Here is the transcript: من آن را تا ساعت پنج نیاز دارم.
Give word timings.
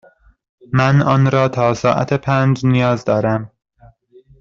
من 0.73 1.01
آن 1.01 1.31
را 1.31 1.47
تا 1.47 1.73
ساعت 1.73 2.13
پنج 2.13 2.65
نیاز 2.65 3.05
دارم. 3.05 3.51